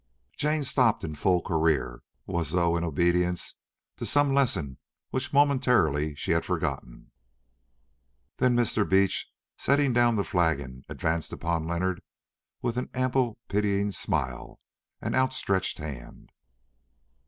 Jane 0.35 0.63
stopped 0.63 1.03
in 1.03 1.13
full 1.13 1.43
career 1.43 2.01
as 2.27 2.53
though 2.53 2.75
in 2.75 2.83
obedience 2.83 3.57
to 3.97 4.05
some 4.07 4.33
lesson 4.33 4.79
which 5.11 5.31
momentarily 5.31 6.15
she 6.15 6.31
had 6.31 6.43
forgotten. 6.43 7.11
Then 8.37 8.55
Mr. 8.57 8.89
Beach, 8.89 9.31
setting 9.59 9.93
down 9.93 10.15
the 10.15 10.23
flagon, 10.23 10.81
advanced 10.89 11.31
upon 11.31 11.67
Leonard 11.67 12.01
with 12.63 12.77
an 12.77 12.89
ample 12.95 13.37
pitying 13.47 13.91
smile 13.91 14.59
and 15.01 15.15
outstretched 15.15 15.77
hand. 15.77 16.31